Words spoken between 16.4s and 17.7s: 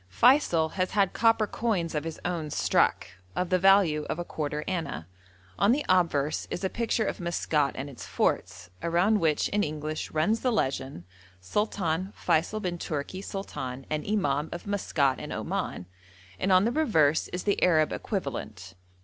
on the reverse is the